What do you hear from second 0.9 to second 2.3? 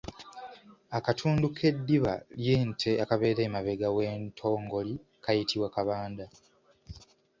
Akatundu k’eddiba